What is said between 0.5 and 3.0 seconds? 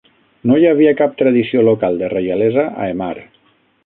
No hi havia cap tradició local de reialesa a